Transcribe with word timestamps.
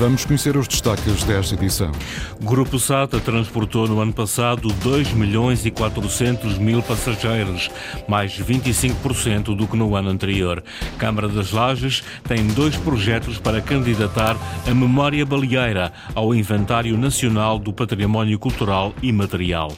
Vamos 0.00 0.24
conhecer 0.24 0.56
os 0.56 0.66
destaques 0.66 1.24
desta 1.24 1.54
edição. 1.54 1.92
Grupo 2.40 2.78
SATA 2.78 3.20
transportou 3.20 3.86
no 3.86 4.00
ano 4.00 4.14
passado 4.14 4.72
2 4.82 5.12
milhões 5.12 5.66
e 5.66 5.70
400 5.70 6.56
mil 6.56 6.82
passageiros, 6.82 7.70
mais 8.08 8.32
25% 8.32 9.54
do 9.54 9.68
que 9.68 9.76
no 9.76 9.94
ano 9.94 10.08
anterior. 10.08 10.64
Câmara 10.96 11.28
das 11.28 11.52
Lajes 11.52 12.02
tem 12.26 12.46
dois 12.46 12.78
projetos 12.78 13.36
para 13.36 13.60
candidatar 13.60 14.38
a 14.66 14.72
memória 14.72 15.26
baleeira 15.26 15.92
ao 16.14 16.34
Inventário 16.34 16.96
Nacional 16.96 17.58
do 17.58 17.70
Património 17.70 18.38
Cultural 18.38 18.94
e 19.02 19.12
Material. 19.12 19.70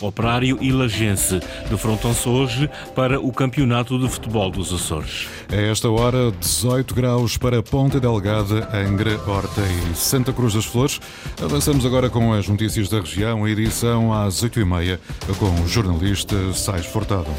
Operário 0.00 0.58
e 0.60 0.72
Lagense 0.72 1.40
defrontam-se 1.68 2.28
hoje 2.28 2.70
para 2.94 3.20
o 3.20 3.32
Campeonato 3.32 3.98
de 3.98 4.08
Futebol 4.08 4.50
dos 4.50 4.72
Açores. 4.72 5.28
A 5.50 5.56
esta 5.56 5.88
hora, 5.88 6.32
18 6.32 6.94
graus 6.94 7.36
para 7.36 7.62
Ponta 7.62 8.00
Delgada, 8.00 8.68
Angra, 8.72 9.18
Horta 9.26 9.62
e 9.62 9.94
Santa 9.96 10.32
Cruz 10.32 10.54
das 10.54 10.64
Flores. 10.64 11.00
Avançamos 11.42 11.84
agora 11.84 12.08
com 12.08 12.32
as 12.32 12.48
notícias 12.48 12.88
da 12.88 13.00
região, 13.00 13.46
edição 13.46 14.12
às 14.12 14.42
8h30, 14.42 14.98
com 15.38 15.62
o 15.62 15.68
jornalista 15.68 16.52
Sais 16.52 16.86
Fortado. 16.86 17.30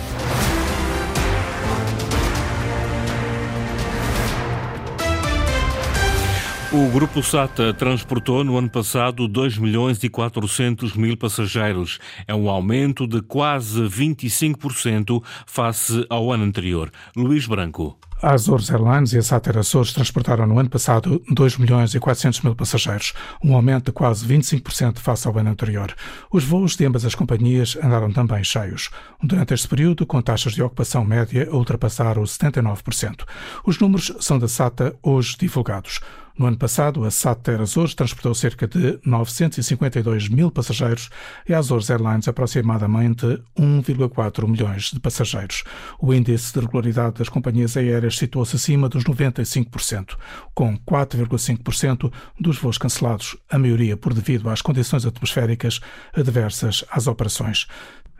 O 6.73 6.89
Grupo 6.89 7.21
SATA 7.21 7.73
transportou 7.73 8.45
no 8.45 8.57
ano 8.57 8.69
passado 8.69 9.27
2 9.27 9.57
milhões 9.57 10.01
e 10.05 10.07
400 10.07 10.95
mil 10.95 11.17
passageiros. 11.17 11.99
É 12.25 12.33
um 12.33 12.49
aumento 12.49 13.05
de 13.05 13.21
quase 13.21 13.81
25% 13.81 15.21
face 15.45 16.05
ao 16.09 16.31
ano 16.31 16.45
anterior. 16.45 16.89
Luís 17.13 17.45
Branco. 17.45 17.97
A 18.21 18.33
Azores 18.33 18.69
Airlines 18.71 19.11
e 19.11 19.17
a 19.17 19.21
Sater 19.21 19.57
Açores 19.57 19.91
transportaram 19.91 20.47
no 20.47 20.59
ano 20.59 20.69
passado 20.69 21.21
2 21.29 21.57
milhões 21.57 21.93
e 21.93 21.99
400 21.99 22.41
mil 22.41 22.55
passageiros, 22.55 23.13
um 23.43 23.53
aumento 23.53 23.85
de 23.85 23.91
quase 23.91 24.25
25% 24.25 24.99
face 24.99 25.27
ao 25.27 25.37
ano 25.37 25.49
anterior. 25.49 25.93
Os 26.31 26.45
voos 26.45 26.77
de 26.77 26.85
ambas 26.85 27.03
as 27.03 27.15
companhias 27.15 27.75
andaram 27.83 28.13
também 28.13 28.43
cheios. 28.43 28.91
Durante 29.21 29.53
este 29.53 29.67
período, 29.67 30.05
com 30.05 30.21
taxas 30.21 30.53
de 30.53 30.63
ocupação 30.63 31.03
média 31.03 31.49
a 31.51 31.55
ultrapassar 31.55 32.17
os 32.17 32.37
79%. 32.37 33.25
Os 33.65 33.77
números 33.79 34.13
são 34.21 34.39
da 34.39 34.47
SATA 34.47 34.95
hoje 35.01 35.35
divulgados. 35.37 35.99
No 36.37 36.47
ano 36.47 36.57
passado, 36.57 37.03
a 37.03 37.11
SATA 37.11 37.61
Azores 37.61 37.93
transportou 37.93 38.33
cerca 38.33 38.67
de 38.67 38.99
952 39.05 40.29
mil 40.29 40.49
passageiros 40.49 41.09
e 41.47 41.53
a 41.53 41.59
Azores 41.59 41.89
Airlines 41.89 42.27
aproximadamente 42.27 43.25
1,4 43.57 44.47
milhões 44.47 44.91
de 44.91 44.99
passageiros. 44.99 45.63
O 45.99 46.13
índice 46.13 46.53
de 46.53 46.59
regularidade 46.59 47.15
das 47.15 47.29
companhias 47.29 47.75
aéreas 47.75 48.17
situou-se 48.17 48.55
acima 48.55 48.87
dos 48.87 49.03
95%, 49.03 50.17
com 50.53 50.77
4,5% 50.77 52.11
dos 52.39 52.57
voos 52.57 52.77
cancelados, 52.77 53.37
a 53.49 53.59
maioria 53.59 53.97
por 53.97 54.13
devido 54.13 54.49
às 54.49 54.61
condições 54.61 55.05
atmosféricas 55.05 55.79
adversas 56.15 56.83
às 56.91 57.07
operações. 57.07 57.67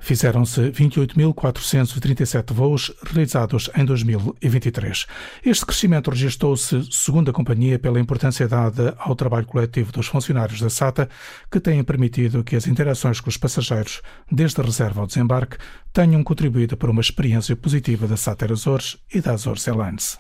Fizeram-se 0.02 0.72
28.437 0.72 2.54
voos 2.54 2.92
realizados 3.04 3.70
em 3.78 3.86
2023. 3.86 5.06
Este 5.46 5.66
crescimento 5.66 6.10
registrou-se, 6.10 6.88
segundo 6.92 7.30
a 7.30 7.34
companhia, 7.34 7.78
pela 7.78 8.00
importância 8.00 8.48
dada 8.48 8.96
ao 8.98 9.16
trabalho 9.16 9.46
coletivo 9.46 9.92
dos 9.92 10.08
funcionários 10.08 10.60
da 10.60 10.70
SATA, 10.70 11.08
que 11.52 11.60
têm 11.60 11.84
permitido 11.84 12.44
que 12.44 12.56
as 12.56 12.68
interações 12.68 13.22
com 13.22 13.30
os 13.30 13.38
passageiros, 13.38 14.02
desde 14.30 14.60
a 14.60 14.64
reserva 14.64 15.02
ao 15.02 15.08
desembarque, 15.08 15.58
tenham 15.94 16.24
contribuído 16.24 16.76
para 16.76 16.92
uma 16.92 17.02
experiência 17.02 17.56
positiva 17.56 18.08
da 18.08 18.18
SATA 18.18 18.52
Azores 18.52 18.98
e 19.14 19.22
da 19.22 19.34
Azores 19.34 19.68
Airlines. 19.68 20.18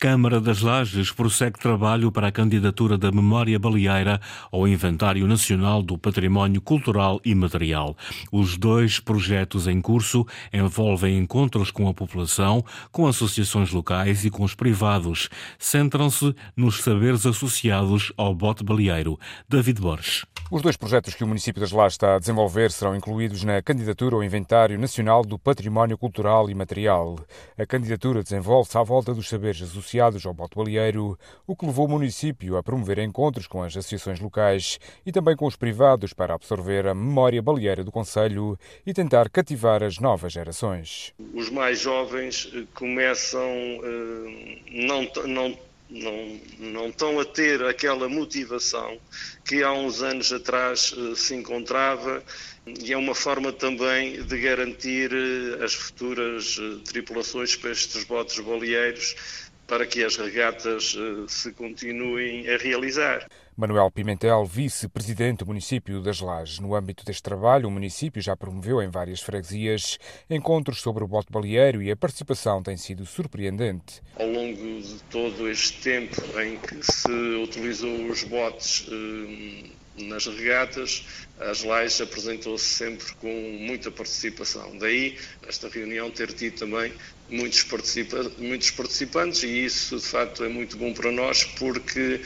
Câmara 0.00 0.40
das 0.40 0.62
Lajes 0.62 1.12
prossegue 1.12 1.58
trabalho 1.58 2.10
para 2.10 2.28
a 2.28 2.32
candidatura 2.32 2.96
da 2.96 3.12
memória 3.12 3.58
baleeira 3.58 4.18
ao 4.50 4.66
Inventário 4.66 5.26
Nacional 5.26 5.82
do 5.82 5.98
Património 5.98 6.62
Cultural 6.62 7.20
e 7.22 7.34
Material. 7.34 7.94
Os 8.32 8.56
dois 8.56 8.98
projetos 8.98 9.66
em 9.66 9.78
curso 9.78 10.26
envolvem 10.54 11.18
encontros 11.18 11.70
com 11.70 11.86
a 11.86 11.92
população, 11.92 12.64
com 12.90 13.06
associações 13.06 13.72
locais 13.72 14.24
e 14.24 14.30
com 14.30 14.42
os 14.42 14.54
privados. 14.54 15.28
Centram-se 15.58 16.34
nos 16.56 16.82
saberes 16.82 17.26
associados 17.26 18.10
ao 18.16 18.34
bote 18.34 18.64
baleeiro. 18.64 19.20
David 19.50 19.82
Borges. 19.82 20.24
Os 20.52 20.62
dois 20.62 20.76
projetos 20.76 21.14
que 21.14 21.22
o 21.22 21.28
município 21.28 21.60
das 21.60 21.70
Lajes 21.70 21.94
está 21.94 22.16
a 22.16 22.18
desenvolver 22.18 22.72
serão 22.72 22.96
incluídos 22.96 23.44
na 23.44 23.62
candidatura 23.62 24.16
ao 24.16 24.24
Inventário 24.24 24.76
Nacional 24.76 25.22
do 25.24 25.38
Património 25.38 25.96
Cultural 25.96 26.50
e 26.50 26.54
Material. 26.56 27.20
A 27.56 27.64
candidatura 27.64 28.20
desenvolve-se 28.20 28.76
à 28.76 28.82
volta 28.82 29.14
dos 29.14 29.28
saberes 29.28 29.62
associados 29.62 30.26
ao 30.26 30.34
bote 30.34 30.56
baleeiro, 30.56 31.16
o 31.46 31.54
que 31.54 31.64
levou 31.64 31.86
o 31.86 31.90
município 31.90 32.56
a 32.56 32.64
promover 32.64 32.98
encontros 32.98 33.46
com 33.46 33.62
as 33.62 33.76
associações 33.76 34.18
locais 34.18 34.80
e 35.06 35.12
também 35.12 35.36
com 35.36 35.46
os 35.46 35.54
privados 35.54 36.12
para 36.12 36.34
absorver 36.34 36.84
a 36.88 36.96
memória 36.96 37.40
baleeira 37.40 37.84
do 37.84 37.92
Conselho 37.92 38.58
e 38.84 38.92
tentar 38.92 39.30
cativar 39.30 39.84
as 39.84 40.00
novas 40.00 40.32
gerações. 40.32 41.14
Os 41.32 41.48
mais 41.48 41.78
jovens 41.78 42.50
eh, 42.52 42.64
começam 42.74 43.40
uh, 43.40 44.50
não, 44.68 45.08
não 45.28 45.69
não, 45.90 46.40
não 46.58 46.88
estão 46.88 47.18
a 47.18 47.24
ter 47.24 47.62
aquela 47.64 48.08
motivação 48.08 48.98
que 49.44 49.62
há 49.62 49.72
uns 49.72 50.02
anos 50.02 50.32
atrás 50.32 50.92
uh, 50.92 51.16
se 51.16 51.34
encontrava 51.34 52.22
e 52.66 52.92
é 52.92 52.96
uma 52.96 53.14
forma 53.14 53.52
também 53.52 54.22
de 54.22 54.40
garantir 54.40 55.12
uh, 55.12 55.64
as 55.64 55.74
futuras 55.74 56.56
uh, 56.58 56.78
tripulações 56.80 57.56
para 57.56 57.72
estes 57.72 58.04
botes 58.04 58.38
baleeiros 58.38 59.49
para 59.70 59.86
que 59.86 60.02
as 60.02 60.16
regatas 60.16 60.96
se 61.28 61.52
continuem 61.52 62.52
a 62.52 62.58
realizar. 62.58 63.28
Manuel 63.56 63.88
Pimentel, 63.88 64.44
vice-presidente 64.44 65.38
do 65.38 65.46
município 65.46 66.02
das 66.02 66.20
Lajes. 66.20 66.58
No 66.58 66.74
âmbito 66.74 67.04
deste 67.04 67.22
trabalho, 67.22 67.68
o 67.68 67.70
município 67.70 68.20
já 68.20 68.36
promoveu 68.36 68.82
em 68.82 68.88
várias 68.88 69.20
freguesias 69.20 69.96
encontros 70.28 70.80
sobre 70.80 71.04
o 71.04 71.06
bote 71.06 71.30
baleeiro 71.30 71.80
e 71.80 71.88
a 71.88 71.96
participação 71.96 72.60
tem 72.64 72.76
sido 72.76 73.06
surpreendente. 73.06 74.02
Ao 74.18 74.26
longo 74.26 74.56
de 74.56 75.00
todo 75.08 75.48
este 75.48 75.80
tempo 75.82 76.20
em 76.40 76.56
que 76.56 76.82
se 76.82 77.42
utilizou 77.44 78.06
os 78.06 78.24
botes 78.24 78.88
eh, 78.90 79.70
nas 80.04 80.26
regatas, 80.26 81.04
as 81.38 81.62
Lajes 81.62 82.00
apresentou-se 82.00 82.64
sempre 82.64 83.06
com 83.14 83.32
muita 83.60 83.90
participação. 83.90 84.76
Daí, 84.78 85.18
esta 85.46 85.68
reunião 85.68 86.10
ter 86.10 86.32
tido 86.32 86.58
também 86.58 86.92
muitos, 87.28 87.62
participa 87.62 88.30
muitos 88.38 88.70
participantes 88.70 89.42
e 89.42 89.64
isso 89.64 89.96
de 89.96 90.06
facto 90.06 90.44
é 90.44 90.48
muito 90.48 90.76
bom 90.76 90.92
para 90.92 91.10
nós 91.10 91.44
porque 91.44 92.20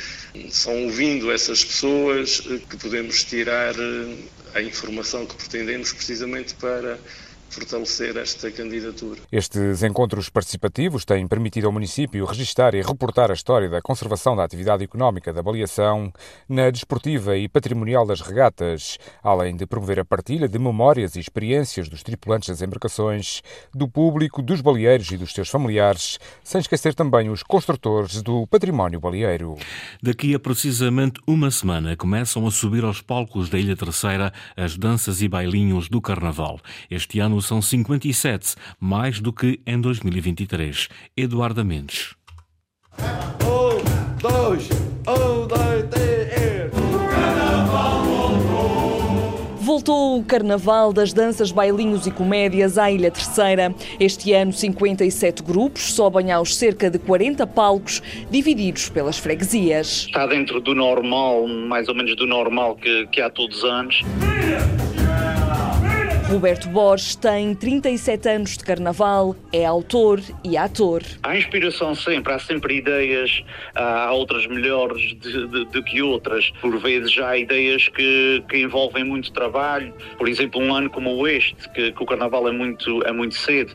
são 0.51 0.85
ouvindo 0.85 1.31
essas 1.31 1.65
pessoas 1.65 2.41
que 2.41 2.77
podemos 2.77 3.23
tirar 3.25 3.75
eh, 3.79 4.29
a 4.55 4.63
informação 4.63 5.27
que 5.27 5.37
pretendemos 5.37 5.93
precisamente 5.93 6.55
para 6.55 6.99
fortalecer 7.55 8.17
esta 8.17 8.51
candidatura. 8.51 9.21
Estes 9.31 9.83
encontros 9.85 10.29
participativos 10.29 11.05
têm 11.05 11.27
permitido 11.29 11.67
ao 11.67 11.73
município 11.73 12.25
registar 12.25 12.75
e 12.75 12.83
reportar 12.83 13.31
a 13.31 13.35
história 13.35 13.69
da 13.69 13.81
conservação 13.81 14.35
da 14.35 14.43
atividade 14.43 14.83
económica 14.83 15.33
da 15.33 15.43
baleação 15.43 16.13
na 16.49 16.69
desportiva 16.71 17.37
e 17.37 17.49
patrimonial 17.49 18.05
das 18.05 18.21
regatas, 18.21 18.99
além 19.23 19.57
de 19.57 19.67
promover 19.67 20.01
a 20.01 20.05
partilha 20.05 20.49
de 20.49 20.59
memórias 20.59 21.15
e 21.15 21.21
experiências 21.21 21.89
dos 21.89 22.03
tripulantes 22.03 22.49
das 22.49 22.61
embarcações, 22.61 23.41
do 23.73 23.89
público, 23.89 24.43
dos 24.43 24.61
baleeiros 24.61 25.11
e 25.13 25.17
dos 25.17 25.33
seus 25.33 25.49
familiares, 25.49 26.19
sem 26.43 26.61
esquecer 26.61 26.95
também 26.95 27.31
os 27.31 27.45
construtores 27.45 28.21
do 28.21 28.47
património 28.49 28.99
baleeiro. 28.99 29.57
Daqui 30.03 30.35
a 30.35 30.41
precisamente 30.41 31.21
uma 31.27 31.51
semana 31.53 31.97
começam 31.97 32.47
a 32.47 32.51
subir 32.51 32.83
aos 32.85 33.01
palcos 33.01 33.49
da 33.49 33.59
Ilha 33.59 33.77
Terceira 33.77 34.33
as 34.57 34.77
danças 34.77 35.23
e 35.23 35.29
bailinhos 35.29 35.89
do 35.89 36.01
Carnaval. 36.01 36.59
Este 36.91 37.21
ano 37.21 37.44
são 37.47 37.61
57, 37.63 38.55
mais 38.81 39.21
do 39.21 39.33
que 39.33 39.61
em 39.67 39.81
2023. 39.81 40.89
Eduardo 41.17 41.65
Mendes. 41.65 42.15
Um, 42.99 44.19
dois, 44.21 44.69
um, 45.07 45.47
dois, 45.47 45.89
três. 45.91 46.15
Voltou 49.65 50.19
o 50.19 50.23
Carnaval 50.25 50.93
das 50.93 51.13
danças, 51.13 51.51
bailinhos 51.51 52.07
e 52.07 52.11
comédias 52.11 52.79
à 52.79 52.93
Ilha 52.93 53.11
Terceira. 53.11 53.75
Este 53.99 54.33
ano, 54.33 54.53
57 54.53 55.43
grupos 55.43 55.95
sobem 55.95 56.31
aos 56.31 56.55
cerca 56.55 56.91
de 56.91 56.99
40 56.99 57.47
palcos, 57.47 58.03
divididos 58.31 58.89
pelas 58.89 59.19
freguesias. 59.19 60.05
Está 60.07 60.27
dentro 60.27 60.61
do 60.61 60.75
normal, 60.75 61.49
mais 61.49 61.89
ou 61.89 61.95
menos 61.95 62.15
do 62.15 62.27
normal 62.27 62.77
que, 62.77 63.07
que 63.09 63.21
há 63.21 63.29
todos 63.31 63.59
os 63.59 63.65
anos. 63.65 64.03
Roberto 66.35 66.69
Borges 66.69 67.15
tem 67.15 67.55
37 67.55 68.29
anos 68.29 68.59
de 68.59 68.65
carnaval, 68.65 69.37
é 69.53 69.65
autor 69.65 70.21
e 70.43 70.57
ator. 70.57 71.01
Há 71.23 71.39
inspiração 71.39 71.95
sempre, 71.95 72.33
há 72.33 72.41
sempre 72.41 72.79
ideias, 72.79 73.45
há 73.73 74.13
outras 74.13 74.45
melhores 74.49 75.15
do 75.15 75.83
que 75.85 76.03
outras. 76.03 76.51
Por 76.61 76.77
vezes 76.81 77.17
há 77.19 77.39
ideias 77.39 77.87
que, 77.87 78.43
que, 78.49 78.59
envolvem 78.59 79.05
muito 79.05 79.33
trabalho. 79.33 79.95
Por 80.19 80.29
exemplo, 80.29 80.61
um 80.61 80.75
ano 80.75 80.91
como 80.91 81.25
este, 81.29 81.69
que, 81.73 81.93
que 81.93 82.03
o 82.03 82.05
carnaval 82.05 82.49
é 82.49 82.53
muito, 82.53 83.01
é 83.05 83.13
muito 83.13 83.37
cedo. 83.37 83.73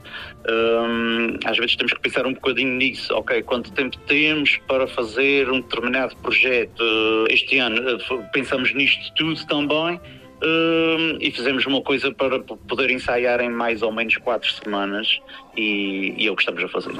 Hum, 0.50 1.40
às 1.46 1.58
vezes 1.58 1.78
temos 1.78 1.94
que 1.94 2.02
pensar 2.02 2.28
um 2.28 2.34
bocadinho 2.34 2.74
nisso, 2.74 3.16
ok? 3.16 3.42
Quanto 3.44 3.72
tempo 3.72 3.98
temos 4.00 4.58
para 4.68 4.86
fazer 4.86 5.50
um 5.50 5.62
determinado 5.62 6.14
projeto? 6.18 6.84
Este 7.30 7.58
ano 7.58 7.90
eh, 7.90 8.28
pensamos 8.34 8.74
nisto 8.74 9.14
tudo 9.16 9.48
também 9.48 9.98
Uh, 10.42 11.18
e 11.20 11.32
fizemos 11.32 11.66
uma 11.66 11.82
coisa 11.82 12.14
para 12.14 12.40
poder 12.40 12.90
ensaiar 12.92 13.42
em 13.42 13.50
mais 13.50 13.82
ou 13.82 13.92
menos 13.92 14.16
quatro 14.18 14.50
semanas 14.52 15.20
e, 15.58 16.14
e 16.18 16.28
é 16.28 16.32
o 16.32 16.36
que 16.36 16.42
estamos 16.42 16.64
a 16.64 16.70
fazer. 16.70 16.94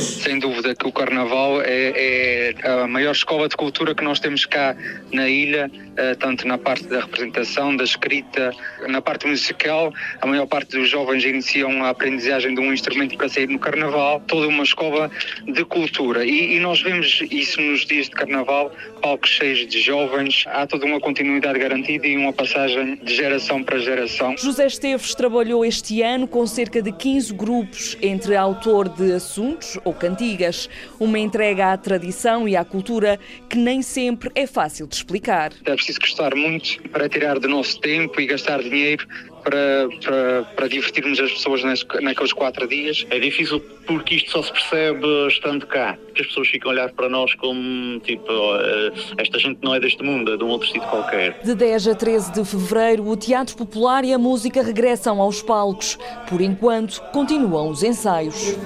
Sem 0.00 0.38
dúvida 0.38 0.74
que 0.74 0.86
o 0.86 0.92
Carnaval 0.92 1.60
é, 1.60 2.54
é, 2.54 2.54
a 2.66 2.86
maior 2.86 3.12
escola 3.12 3.48
de 3.48 3.56
cultura 3.56 3.94
que 3.94 4.02
nós 4.02 4.18
temos 4.18 4.46
cá 4.46 4.74
na 5.12 5.28
ilha, 5.28 5.70
eh, 5.96 6.14
tanto 6.14 6.48
na 6.48 6.56
parte 6.56 6.84
da 6.84 7.00
representação, 7.00 7.76
da 7.76 7.84
escrita, 7.84 8.52
na 8.88 9.02
parte 9.02 9.26
musical. 9.26 9.92
A 10.20 10.26
maior 10.26 10.46
parte 10.46 10.78
dos 10.78 10.88
jovens 10.88 11.24
iniciam 11.24 11.84
a 11.84 11.90
aprendizagem 11.90 12.54
de 12.54 12.60
um 12.60 12.72
instrumento 12.72 13.16
para 13.18 13.28
sair 13.28 13.48
no 13.48 13.58
Carnaval, 13.58 14.20
toda 14.26 14.48
uma 14.48 14.62
escola 14.62 15.10
de 15.46 15.64
cultura. 15.64 16.24
E, 16.24 16.56
e 16.56 16.60
nós 16.60 16.80
vemos 16.80 17.22
isso 17.30 17.60
nos 17.60 17.84
dias 17.84 18.06
de 18.06 18.12
Carnaval, 18.12 18.72
palcos 19.02 19.30
cheios 19.30 19.66
de 19.66 19.80
jovens, 19.80 20.44
há 20.46 20.66
toda 20.66 20.86
uma 20.86 21.00
continuidade 21.00 21.58
garantida 21.58 22.06
e 22.06 22.16
uma 22.16 22.32
passagem 22.32 22.96
de 23.02 23.14
geração 23.14 23.62
para 23.62 23.78
geração. 23.78 24.34
José 24.38 24.66
Esteves 24.66 25.14
trabalhou 25.14 25.64
este 25.64 26.00
ano 26.00 26.26
com 26.26 26.46
cerca 26.46 26.80
de 26.80 26.92
15 26.92 27.34
grupos, 27.34 27.98
entre 28.00 28.36
autor 28.36 28.88
de 28.88 29.12
assuntos 29.12 29.78
ou 29.90 29.94
cantigas, 29.94 30.70
uma 30.98 31.18
entrega 31.18 31.72
à 31.72 31.76
tradição 31.76 32.48
e 32.48 32.56
à 32.56 32.64
cultura 32.64 33.18
que 33.48 33.58
nem 33.58 33.82
sempre 33.82 34.30
é 34.34 34.46
fácil 34.46 34.86
de 34.86 34.94
explicar. 34.94 35.52
É 35.64 35.74
preciso 35.74 35.98
gostar 36.00 36.34
muito 36.34 36.80
para 36.90 37.08
tirar 37.08 37.38
do 37.40 37.48
nosso 37.48 37.80
tempo 37.80 38.20
e 38.20 38.26
gastar 38.26 38.62
dinheiro 38.62 39.06
para, 39.42 39.88
para, 40.04 40.42
para 40.56 40.68
divertirmos 40.68 41.18
as 41.20 41.32
pessoas 41.32 41.62
naqueles 41.62 42.32
quatro 42.32 42.66
dias. 42.66 43.06
É 43.10 43.18
difícil 43.18 43.60
porque 43.86 44.16
isto 44.16 44.30
só 44.30 44.42
se 44.42 44.52
percebe 44.52 45.06
estando 45.28 45.66
cá. 45.66 45.98
Que 46.14 46.22
as 46.22 46.28
pessoas 46.28 46.48
ficam 46.48 46.70
a 46.70 46.74
olhar 46.74 46.92
para 46.92 47.08
nós 47.08 47.34
como 47.34 47.98
tipo, 48.00 48.30
eh, 48.30 48.92
esta 49.18 49.38
gente 49.38 49.58
não 49.62 49.74
é 49.74 49.80
deste 49.80 50.02
mundo, 50.02 50.32
é 50.32 50.36
de 50.36 50.44
um 50.44 50.48
outro 50.48 50.66
sítio 50.66 50.88
qualquer. 50.88 51.40
De 51.42 51.54
10 51.54 51.88
a 51.88 51.94
13 51.94 52.32
de 52.32 52.44
fevereiro, 52.44 53.08
o 53.08 53.16
Teatro 53.16 53.56
Popular 53.56 54.04
e 54.04 54.12
a 54.12 54.18
música 54.18 54.62
regressam 54.62 55.20
aos 55.20 55.42
palcos. 55.42 55.98
Por 56.28 56.40
enquanto, 56.40 57.00
continuam 57.12 57.70
os 57.70 57.82
ensaios. 57.82 58.56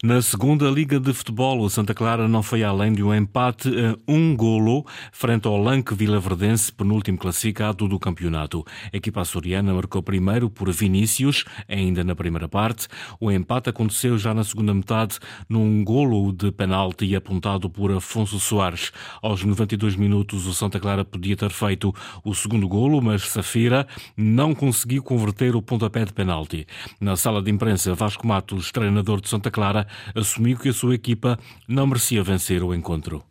Na 0.00 0.22
segunda 0.22 0.70
Liga 0.70 1.00
de 1.00 1.12
Futebol, 1.12 1.58
o 1.58 1.68
Santa 1.68 1.92
Clara 1.92 2.28
não 2.28 2.40
foi 2.40 2.62
além 2.62 2.92
de 2.92 3.02
um 3.02 3.12
empate 3.12 3.68
a 3.68 3.98
um 4.06 4.36
golo 4.36 4.86
frente 5.10 5.48
ao 5.48 5.60
Lanque 5.60 5.92
Vilaverdense, 5.92 6.72
penúltimo 6.72 7.18
classificado 7.18 7.88
do 7.88 7.98
campeonato. 7.98 8.64
A 8.92 8.96
equipa 8.96 9.22
açoriana 9.22 9.74
marcou 9.74 10.00
primeiro 10.00 10.48
por 10.48 10.70
Vinícius, 10.70 11.44
ainda 11.68 12.04
na 12.04 12.14
primeira 12.14 12.48
parte. 12.48 12.86
O 13.18 13.28
empate 13.28 13.70
aconteceu 13.70 14.16
já 14.16 14.32
na 14.32 14.44
segunda 14.44 14.72
metade 14.72 15.18
num 15.48 15.82
golo 15.82 16.32
de 16.32 16.52
penalti 16.52 17.16
apontado 17.16 17.68
por 17.68 17.90
Afonso 17.90 18.38
Soares. 18.38 18.92
Aos 19.20 19.42
92 19.42 19.96
minutos, 19.96 20.46
o 20.46 20.54
Santa 20.54 20.78
Clara 20.78 21.04
podia 21.04 21.36
ter 21.36 21.50
feito 21.50 21.92
o 22.22 22.32
segundo 22.36 22.68
golo, 22.68 23.02
mas 23.02 23.28
Safira 23.28 23.84
não 24.16 24.54
conseguiu 24.54 25.02
converter 25.02 25.56
o 25.56 25.62
pontapé 25.62 26.04
de 26.04 26.12
penalti. 26.12 26.68
Na 27.00 27.16
sala 27.16 27.42
de 27.42 27.50
imprensa, 27.50 27.96
Vasco 27.96 28.24
Matos, 28.24 28.70
treinador 28.70 29.20
de 29.20 29.28
Santa 29.28 29.50
Clara, 29.50 29.87
assumiu 30.14 30.58
que 30.58 30.68
a 30.68 30.72
sua 30.72 30.94
equipa 30.94 31.38
não 31.66 31.86
merecia 31.86 32.22
vencer 32.22 32.62
o 32.62 32.74
encontro. 32.74 33.22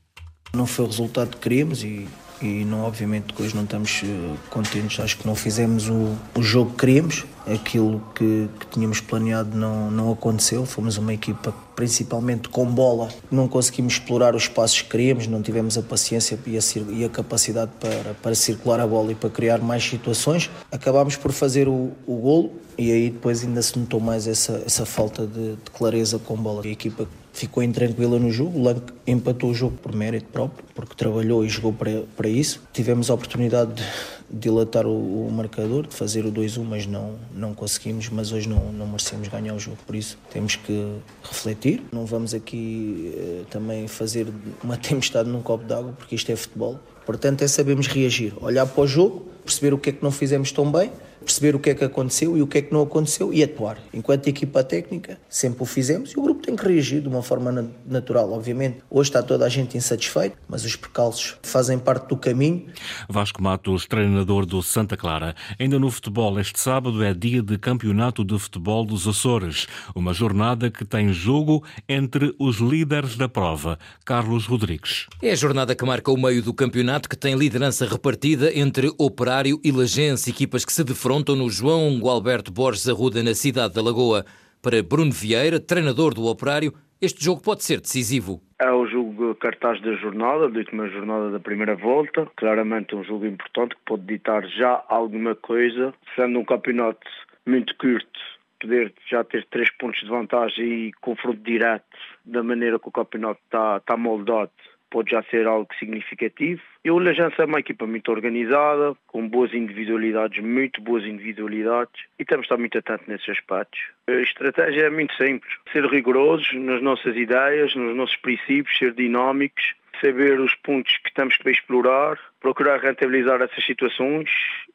Não 0.54 0.66
foi 0.66 0.86
o 0.86 0.88
resultado 0.88 1.32
que 1.32 1.38
queríamos 1.38 1.84
e, 1.84 2.08
e 2.42 2.64
não, 2.66 2.84
obviamente 2.84 3.34
que 3.34 3.42
hoje 3.42 3.56
não 3.56 3.64
estamos 3.64 4.02
eh, 4.04 4.36
contentes. 4.50 5.00
Acho 5.00 5.18
que 5.18 5.28
não 5.28 5.36
fizemos 5.36 5.90
o, 5.90 6.16
o 6.36 6.44
jogo 6.44 6.72
que 6.72 6.78
queríamos, 6.78 7.26
aquilo 7.46 8.02
que, 8.14 8.50
que, 8.60 8.68
tínhamos 8.68 9.02
planeado 9.02 9.58
não, 9.58 9.90
não 9.90 10.12
aconteceu. 10.12 10.66
Fomos 10.66 10.98
uma 10.98 11.14
equipa 11.14 11.54
principalmente 11.76 12.50
com 12.50 12.66
bola, 12.66 13.10
não 13.30 13.48
conseguimos 13.48 13.94
explorar 13.94 14.36
os 14.36 14.44
espaços 14.44 14.82
que 14.82 14.90
queríamos, 14.90 15.28
não 15.28 15.42
tivemos 15.42 15.78
a 15.78 15.82
paciência 15.82 16.38
e 16.46 16.58
a, 16.58 16.62
e 16.92 17.06
a 17.06 17.10
capacidade 17.10 17.72
para, 17.80 18.14
para 18.16 18.36
circular 18.36 18.80
a 18.80 18.88
bola 18.88 19.12
e 19.12 19.16
para 19.16 19.30
criar 19.30 19.60
mais 19.60 19.84
situações. 19.84 20.50
Acabámos 20.72 21.16
por 21.16 21.32
fazer 21.32 21.68
o, 21.68 21.92
o 22.06 22.16
golo 22.16 22.52
e 22.78 22.92
aí 22.92 23.10
depois 23.10 23.44
ainda 23.44 23.62
se 23.62 23.78
notou 23.78 24.00
mais 24.00 24.28
essa, 24.28 24.62
essa 24.66 24.86
falta 24.86 25.26
de, 25.26 25.56
de 25.56 25.72
clareza 25.74 26.20
com 26.20 26.36
bola. 26.36 26.62
A 26.64 26.68
equipa 26.68 27.08
ficou 27.38 27.62
intranquila 27.62 28.18
no 28.18 28.32
jogo, 28.32 28.58
o 28.58 28.64
Lank 28.64 28.82
empatou 29.06 29.52
o 29.52 29.54
jogo 29.54 29.78
por 29.78 29.94
mérito 29.94 30.26
próprio, 30.34 30.66
porque 30.74 30.96
trabalhou 30.96 31.46
e 31.46 31.50
jogou 31.50 31.72
para, 31.72 32.02
para 32.16 32.28
isso. 32.28 32.64
Tivemos 32.74 33.12
a 33.12 33.14
oportunidade 33.14 33.76
de 33.76 34.40
dilatar 34.40 34.88
o, 34.88 35.28
o 35.28 35.32
marcador, 35.32 35.86
de 35.86 35.94
fazer 35.94 36.26
o 36.26 36.32
2-1, 36.32 36.64
mas 36.64 36.88
não, 36.88 37.14
não 37.32 37.54
conseguimos, 37.54 38.10
mas 38.10 38.32
hoje 38.32 38.50
não, 38.50 38.72
não 38.74 38.88
merecemos 38.88 39.28
ganhar 39.28 39.54
o 39.54 39.60
jogo, 39.60 39.78
por 39.86 39.96
isso 39.96 40.18
temos 40.32 40.56
que 40.56 40.96
refletir. 41.24 41.84
Não 41.92 42.08
vamos 42.08 42.34
aqui 42.34 43.14
eh, 43.16 43.44
também 43.52 43.88
fazer 43.88 44.26
uma 44.64 44.76
tempestade 44.78 45.30
num 45.30 45.44
copo 45.44 45.64
d'água, 45.64 45.94
porque 45.96 46.16
isto 46.16 46.32
é 46.32 46.36
futebol. 46.36 46.80
Portanto, 47.06 47.44
é 47.44 47.48
sabermos 47.48 47.86
reagir, 47.86 48.34
olhar 48.42 48.66
para 48.66 48.82
o 48.82 48.88
jogo, 48.88 49.28
perceber 49.46 49.76
o 49.76 49.78
que 49.78 49.92
é 49.92 49.94
que 49.94 50.04
não 50.04 50.12
fizemos 50.12 50.52
tão 50.52 50.72
bem 50.72 50.92
perceber 51.28 51.56
o 51.56 51.60
que 51.60 51.70
é 51.70 51.76
que 51.76 51.84
aconteceu 51.84 52.38
e 52.38 52.42
o 52.42 52.48
que 52.48 52.60
é 52.60 52.62
que 52.62 52.72
não 52.72 52.82
aconteceu 52.82 53.34
e 53.34 53.44
atuar. 53.44 53.78
Enquanto 53.94 54.28
equipa 54.28 54.64
técnica, 54.64 55.20
sempre 55.28 55.62
o 55.62 55.66
fizemos 55.66 56.12
e 56.12 56.20
o 56.20 56.22
grupo 56.22 56.42
tem 56.42 56.56
que 56.56 56.66
reagir 56.66 57.02
de 57.02 57.10
uma 57.10 57.22
forma 57.22 57.70
natural, 57.86 58.32
obviamente. 58.32 58.78
Hoje 58.90 59.10
está 59.10 59.22
toda 59.22 59.46
a 59.46 59.50
gente 59.50 59.78
insatisfeita, 59.78 60.38
mas 60.48 60.64
os 60.64 60.78
percalços 60.78 61.38
fazem 61.44 61.78
parte 61.78 62.08
do 62.08 62.16
caminho. 62.16 62.68
Vasco 63.10 63.44
Matos, 63.44 63.86
treinador 63.86 64.46
do 64.46 64.64
Santa 64.64 64.96
Clara. 64.96 65.36
Ainda 65.60 65.78
no 65.78 65.92
futebol, 65.92 66.40
este 66.40 66.60
sábado 66.60 67.04
é 67.04 67.14
dia 67.14 67.42
de 67.42 67.58
Campeonato 67.58 68.24
de 68.24 68.40
Futebol 68.40 68.86
dos 68.86 69.06
Açores, 69.06 69.68
uma 69.94 70.14
jornada 70.14 70.72
que 70.72 70.86
tem 70.86 71.12
jogo 71.12 71.62
entre 71.90 72.34
os 72.40 72.58
líderes 72.58 73.18
da 73.18 73.28
prova. 73.28 73.78
Carlos 74.06 74.46
Rodrigues. 74.46 75.08
É 75.22 75.32
a 75.32 75.36
jornada 75.36 75.76
que 75.76 75.84
marca 75.84 76.10
o 76.10 76.18
meio 76.18 76.42
do 76.42 76.54
campeonato 76.54 77.10
que 77.10 77.18
tem 77.18 77.36
liderança 77.36 77.86
repartida 77.86 78.58
entre 78.58 78.94
Operário 78.98 79.60
e 79.62 79.72
Lagense, 79.72 80.30
equipas 80.30 80.64
que 80.64 80.72
se 80.72 80.86
defrontam 80.86 81.17
defrontam 81.18 81.36
no 81.36 81.50
João 81.50 82.00
Gualberto 82.00 82.52
Borges 82.52 82.88
Arruda, 82.88 83.24
na 83.24 83.34
cidade 83.34 83.74
da 83.74 83.82
Lagoa. 83.82 84.24
Para 84.62 84.84
Bruno 84.84 85.12
Vieira, 85.12 85.60
treinador 85.60 86.14
do 86.14 86.26
Operário, 86.26 86.74
este 87.02 87.24
jogo 87.24 87.42
pode 87.42 87.64
ser 87.64 87.82
decisivo. 87.82 88.40
É 88.60 88.72
o 88.72 88.86
jogo 88.86 89.34
cartaz 89.36 89.82
da 89.82 89.94
jornada, 89.94 90.48
da 90.50 90.60
última 90.60 90.88
jornada 90.90 91.32
da 91.32 91.40
primeira 91.40 91.76
volta. 91.76 92.28
Claramente 92.36 92.96
um 92.96 93.04
jogo 93.04 93.26
importante 93.26 93.76
que 93.76 93.82
pode 93.86 94.04
ditar 94.04 94.46
já 94.48 94.84
alguma 94.90 95.34
coisa, 95.34 95.94
sendo 96.16 96.40
um 96.40 96.46
campeonato 96.46 97.00
muito 97.46 97.76
curto, 97.78 98.20
poder 98.60 98.94
já 99.10 99.24
ter 99.24 99.46
três 99.50 99.72
pontos 99.78 100.00
de 100.02 100.10
vantagem 100.10 100.66
e 100.66 100.94
confronto 101.02 101.42
direto 101.42 101.86
da 102.26 102.44
maneira 102.44 102.78
que 102.78 102.90
o 102.90 102.92
campeonato 102.92 103.40
está, 103.46 103.78
está 103.78 103.98
moldado 103.98 104.52
pode 104.90 105.12
já 105.12 105.24
ser 105.24 105.48
algo 105.48 105.68
significativo. 105.80 106.62
E 106.84 106.92
o 106.92 107.00
Lajança 107.00 107.44
é 107.44 107.46
uma 107.46 107.60
equipa 107.60 107.86
muito 107.86 108.12
organizada, 108.12 108.96
com 109.08 109.28
boas 109.28 109.54
individualidades, 109.54 110.44
muito 110.44 110.82
boas 110.82 111.04
individualidades, 111.06 112.06
e 112.18 112.26
temos 112.26 112.44
de 112.44 112.48
estar 112.48 112.58
muito 112.58 112.78
atentos 112.78 113.08
nesses 113.08 113.30
aspectos. 113.30 113.80
A 114.08 114.14
estratégia 114.14 114.84
é 114.84 114.90
muito 114.90 115.14
simples, 115.16 115.54
ser 115.72 115.86
rigorosos 115.86 116.54
nas 116.54 116.82
nossas 116.82 117.16
ideias, 117.16 117.76
nos 117.76 117.96
nossos 117.96 118.16
princípios, 118.18 118.78
ser 118.78 118.94
dinâmicos, 118.94 119.76
saber 120.02 120.40
os 120.40 120.54
pontos 120.56 120.98
que 121.04 121.14
temos 121.14 121.38
que 121.38 121.50
explorar, 121.50 122.20
procurar 122.40 122.80
rentabilizar 122.80 123.42
essas 123.42 123.66
situações 123.66 124.30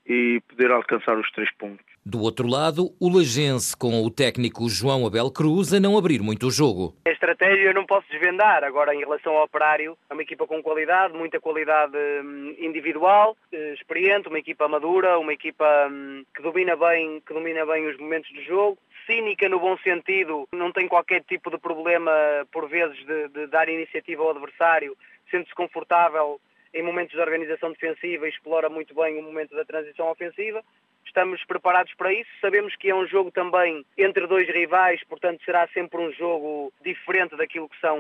e 0.06 0.42
poder 0.48 0.70
alcançar 0.70 1.16
os 1.16 1.30
três 1.30 1.50
pontos. 1.52 1.91
Do 2.04 2.20
outro 2.20 2.48
lado, 2.48 2.90
o 3.00 3.08
Lagense 3.08 3.76
com 3.76 4.02
o 4.02 4.10
técnico 4.10 4.68
João 4.68 5.06
Abel 5.06 5.30
Cruz 5.30 5.72
a 5.72 5.78
não 5.78 5.96
abrir 5.96 6.20
muito 6.20 6.48
o 6.48 6.50
jogo. 6.50 6.96
A 7.06 7.10
estratégia 7.10 7.68
eu 7.68 7.74
não 7.74 7.86
posso 7.86 8.08
desvendar. 8.10 8.64
Agora, 8.64 8.92
em 8.92 8.98
relação 8.98 9.36
ao 9.36 9.44
operário, 9.44 9.96
é 10.10 10.12
uma 10.12 10.22
equipa 10.22 10.44
com 10.44 10.60
qualidade, 10.60 11.14
muita 11.14 11.38
qualidade 11.38 11.96
hum, 11.96 12.56
individual, 12.58 13.36
eh, 13.52 13.74
experiente, 13.74 14.26
uma 14.26 14.40
equipa 14.40 14.66
madura, 14.66 15.16
uma 15.16 15.32
equipa 15.32 15.64
hum, 15.88 16.24
que 16.34 16.42
domina 16.42 16.74
bem, 16.74 17.22
que 17.24 17.32
domina 17.32 17.64
bem 17.64 17.86
os 17.86 17.96
momentos 17.96 18.32
do 18.32 18.42
jogo 18.42 18.78
cínica 19.06 19.48
no 19.48 19.60
bom 19.60 19.76
sentido, 19.78 20.48
não 20.52 20.72
tem 20.72 20.88
qualquer 20.88 21.22
tipo 21.24 21.50
de 21.50 21.58
problema, 21.58 22.12
por 22.52 22.68
vezes, 22.68 22.96
de, 23.04 23.28
de 23.28 23.46
dar 23.48 23.68
iniciativa 23.68 24.22
ao 24.22 24.30
adversário, 24.30 24.96
sente-se 25.30 25.54
confortável 25.54 26.40
em 26.74 26.82
momentos 26.82 27.12
de 27.12 27.20
organização 27.20 27.70
defensiva 27.70 28.26
e 28.26 28.30
explora 28.30 28.68
muito 28.68 28.94
bem 28.94 29.18
o 29.18 29.22
momento 29.22 29.54
da 29.54 29.64
transição 29.64 30.10
ofensiva. 30.10 30.62
Estamos 31.06 31.44
preparados 31.44 31.92
para 31.94 32.12
isso. 32.12 32.30
Sabemos 32.40 32.74
que 32.76 32.90
é 32.90 32.94
um 32.94 33.06
jogo 33.06 33.30
também 33.30 33.84
entre 33.96 34.26
dois 34.26 34.46
rivais, 34.48 35.00
portanto 35.08 35.42
será 35.44 35.68
sempre 35.68 36.00
um 36.00 36.12
jogo 36.12 36.72
diferente 36.84 37.36
daquilo 37.36 37.68
que 37.68 37.80
são 37.80 37.98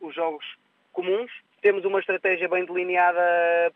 os 0.00 0.14
jogos 0.14 0.44
comuns. 0.92 1.30
Temos 1.60 1.84
uma 1.84 2.00
estratégia 2.00 2.48
bem 2.48 2.64
delineada 2.66 3.20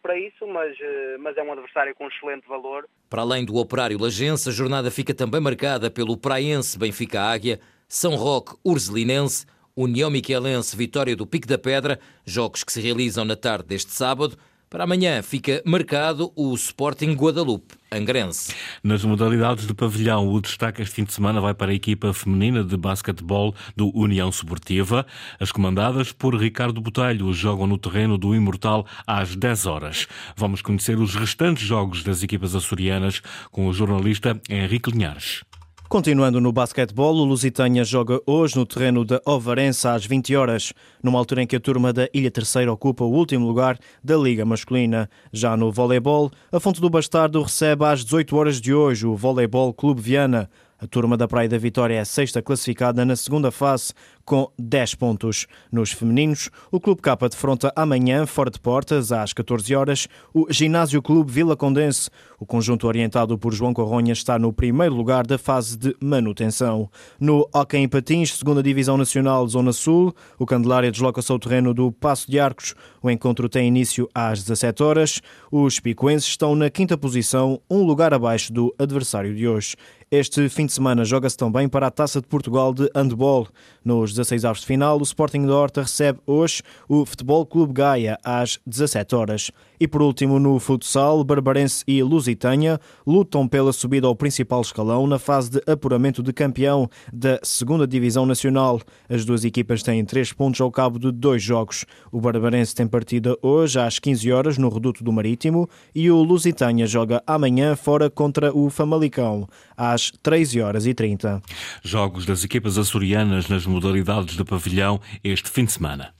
para 0.02 0.18
isso, 0.18 0.44
mas, 0.46 0.76
eh, 0.80 1.16
mas 1.20 1.36
é 1.36 1.42
um 1.42 1.52
adversário 1.52 1.94
com 1.94 2.08
excelente 2.08 2.46
valor. 2.48 2.88
Para 3.08 3.22
além 3.22 3.44
do 3.44 3.54
operário 3.56 4.00
Lagense, 4.00 4.48
a 4.48 4.52
jornada 4.52 4.90
fica 4.90 5.14
também 5.14 5.40
marcada 5.40 5.88
pelo 5.88 6.16
Praense 6.16 6.76
Benfica 6.76 7.22
Águia, 7.22 7.60
São 7.88 8.16
Roque 8.16 8.56
Ursulinense, 8.64 9.46
União 9.76 10.10
Miquelense 10.10 10.76
Vitória 10.76 11.14
do 11.14 11.26
Pico 11.26 11.46
da 11.46 11.56
Pedra, 11.56 12.00
jogos 12.24 12.64
que 12.64 12.72
se 12.72 12.80
realizam 12.80 13.24
na 13.24 13.36
tarde 13.36 13.68
deste 13.68 13.92
sábado. 13.92 14.36
Para 14.68 14.82
amanhã 14.82 15.22
fica 15.22 15.62
marcado 15.64 16.32
o 16.34 16.52
Sporting 16.52 17.12
Guadalupe, 17.12 17.76
Angrense. 17.90 18.52
Nas 18.82 19.04
modalidades 19.04 19.64
de 19.64 19.72
pavilhão, 19.72 20.28
o 20.28 20.40
destaque 20.40 20.82
este 20.82 20.96
fim 20.96 21.04
de 21.04 21.12
semana 21.12 21.40
vai 21.40 21.54
para 21.54 21.70
a 21.70 21.74
equipa 21.74 22.12
feminina 22.12 22.64
de 22.64 22.76
basquetebol 22.76 23.54
do 23.76 23.96
União 23.96 24.30
Suportiva. 24.32 25.06
As 25.38 25.52
comandadas 25.52 26.10
por 26.10 26.34
Ricardo 26.34 26.80
Botelho 26.80 27.32
jogam 27.32 27.68
no 27.68 27.78
terreno 27.78 28.18
do 28.18 28.34
Imortal 28.34 28.84
às 29.06 29.36
10 29.36 29.66
horas. 29.66 30.08
Vamos 30.36 30.62
conhecer 30.62 30.98
os 30.98 31.14
restantes 31.14 31.62
jogos 31.62 32.02
das 32.02 32.24
equipas 32.24 32.56
açorianas 32.56 33.22
com 33.52 33.68
o 33.68 33.72
jornalista 33.72 34.40
Henrique 34.50 34.90
Linhares. 34.90 35.44
Continuando 35.88 36.40
no 36.40 36.50
basquetebol, 36.50 37.14
o 37.14 37.24
Lusitânia 37.24 37.84
joga 37.84 38.20
hoje 38.26 38.56
no 38.56 38.66
terreno 38.66 39.04
da 39.04 39.20
Ovarense 39.24 39.86
às 39.86 40.04
20 40.04 40.34
horas, 40.34 40.72
numa 41.00 41.16
altura 41.16 41.44
em 41.44 41.46
que 41.46 41.54
a 41.54 41.60
turma 41.60 41.92
da 41.92 42.08
Ilha 42.12 42.28
Terceira 42.28 42.72
ocupa 42.72 43.04
o 43.04 43.12
último 43.12 43.46
lugar 43.46 43.78
da 44.02 44.16
Liga 44.16 44.44
Masculina. 44.44 45.08
Já 45.32 45.56
no 45.56 45.70
voleibol, 45.70 46.32
a 46.50 46.58
Fonte 46.58 46.80
do 46.80 46.90
Bastardo 46.90 47.40
recebe 47.40 47.84
às 47.84 48.02
18 48.04 48.36
horas 48.36 48.60
de 48.60 48.74
hoje 48.74 49.06
o 49.06 49.14
Voleibol 49.14 49.72
Clube 49.72 50.00
Viana. 50.00 50.50
A 50.78 50.88
turma 50.88 51.16
da 51.16 51.28
Praia 51.28 51.48
da 51.48 51.56
Vitória 51.56 51.94
é 51.94 52.00
a 52.00 52.04
sexta 52.04 52.42
classificada 52.42 53.04
na 53.04 53.14
segunda 53.14 53.52
fase, 53.52 53.94
com 54.26 54.50
10 54.58 54.96
pontos. 54.96 55.46
Nos 55.72 55.92
femininos, 55.92 56.50
o 56.70 56.80
Clube 56.80 57.00
Capa 57.00 57.28
defronta 57.28 57.72
amanhã, 57.76 58.26
fora 58.26 58.50
de 58.50 58.60
portas, 58.60 59.12
às 59.12 59.32
14 59.32 59.74
horas, 59.74 60.08
o 60.34 60.46
Ginásio 60.50 61.00
Clube 61.00 61.32
Vila 61.32 61.56
Condense. 61.56 62.10
O 62.38 62.44
conjunto 62.44 62.86
orientado 62.86 63.38
por 63.38 63.54
João 63.54 63.72
Corronha 63.72 64.12
está 64.12 64.38
no 64.38 64.52
primeiro 64.52 64.94
lugar 64.94 65.26
da 65.26 65.38
fase 65.38 65.78
de 65.78 65.96
manutenção. 66.00 66.90
No 67.18 67.48
Hockey 67.54 67.78
em 67.78 67.88
Patins, 67.88 68.36
segunda 68.36 68.62
Divisão 68.62 68.98
Nacional 68.98 69.46
Zona 69.46 69.72
Sul, 69.72 70.14
o 70.38 70.44
Candelária 70.44 70.90
desloca-se 70.90 71.30
ao 71.30 71.38
terreno 71.38 71.72
do 71.72 71.92
Passo 71.92 72.30
de 72.30 72.38
Arcos. 72.38 72.74
O 73.00 73.10
encontro 73.10 73.48
tem 73.48 73.68
início 73.68 74.08
às 74.12 74.42
17 74.42 74.82
horas. 74.82 75.22
Os 75.50 75.78
picuenses 75.78 76.28
estão 76.28 76.56
na 76.56 76.68
quinta 76.68 76.98
posição, 76.98 77.60
um 77.70 77.84
lugar 77.84 78.12
abaixo 78.12 78.52
do 78.52 78.74
adversário 78.78 79.34
de 79.34 79.46
hoje. 79.46 79.76
Este 80.08 80.48
fim 80.48 80.66
de 80.66 80.72
semana 80.72 81.04
joga-se 81.04 81.36
também 81.36 81.68
para 81.68 81.88
a 81.88 81.90
Taça 81.90 82.20
de 82.20 82.28
Portugal 82.28 82.72
de 82.72 82.88
Handball. 82.94 83.48
Nos 83.84 84.14
16 84.16 84.44
avos 84.46 84.60
de 84.60 84.66
final, 84.66 84.98
o 84.98 85.02
Sporting 85.02 85.46
da 85.46 85.54
Horta 85.54 85.82
recebe 85.82 86.18
hoje 86.26 86.62
o 86.88 87.04
Futebol 87.04 87.44
Clube 87.44 87.74
Gaia 87.74 88.18
às 88.24 88.58
17 88.66 89.14
horas. 89.14 89.50
E 89.78 89.86
por 89.86 90.00
último, 90.00 90.38
no 90.38 90.58
futsal, 90.58 91.22
Barbarense 91.22 91.84
e 91.86 92.02
Lusitânia 92.02 92.80
lutam 93.06 93.46
pela 93.46 93.74
subida 93.74 94.06
ao 94.06 94.16
principal 94.16 94.62
escalão 94.62 95.06
na 95.06 95.18
fase 95.18 95.50
de 95.50 95.62
apuramento 95.70 96.22
de 96.22 96.32
campeão 96.32 96.88
da 97.12 97.38
segunda 97.42 97.86
Divisão 97.86 98.24
Nacional. 98.24 98.80
As 99.06 99.26
duas 99.26 99.44
equipas 99.44 99.82
têm 99.82 100.02
três 100.02 100.32
pontos 100.32 100.62
ao 100.62 100.70
cabo 100.70 100.98
de 100.98 101.12
dois 101.12 101.42
jogos. 101.42 101.84
O 102.10 102.18
Barbarense 102.20 102.74
tem 102.74 102.86
partida 102.86 103.36
hoje 103.42 103.78
às 103.78 103.98
15 103.98 104.32
horas 104.32 104.56
no 104.56 104.70
Reduto 104.70 105.04
do 105.04 105.12
Marítimo 105.12 105.68
e 105.94 106.10
o 106.10 106.22
Lusitânia 106.22 106.86
joga 106.86 107.22
amanhã 107.26 107.76
fora 107.76 108.08
contra 108.08 108.56
o 108.56 108.70
Famalicão 108.70 109.46
às 109.76 110.10
13 110.22 110.62
horas 110.62 110.86
e 110.86 110.94
30. 110.94 111.42
Jogos 111.84 112.24
das 112.24 112.44
equipas 112.44 112.78
açorianas 112.78 113.48
nas 113.48 113.66
modalidades 113.66 114.05
de 114.36 114.44
pavilhão 114.44 115.00
este 115.24 115.50
fim 115.50 115.64
de 115.64 115.72
semana. 115.72 116.14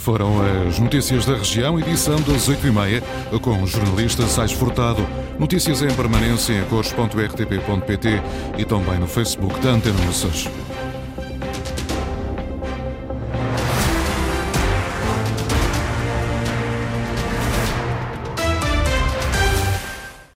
Foram 0.00 0.40
as 0.68 0.78
notícias 0.78 1.24
da 1.24 1.36
região, 1.36 1.78
edição 1.80 2.20
das 2.22 2.48
8h30, 2.48 3.40
com 3.40 3.62
o 3.62 3.66
jornalista 3.66 4.26
Sais 4.26 4.52
Furtado. 4.52 5.06
Notícias 5.38 5.82
em 5.82 5.94
permanência 5.94 6.52
em 6.52 6.64
cores.rtp.pt 6.66 8.22
e 8.58 8.64
também 8.64 8.98
no 8.98 9.06
Facebook 9.06 9.58
da 9.60 9.70
Antena 9.70 10.08
Açores. 10.08 10.48